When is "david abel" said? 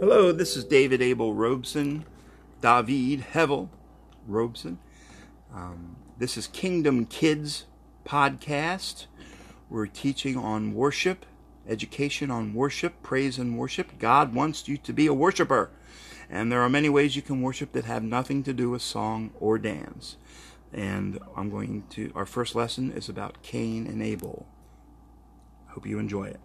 0.62-1.34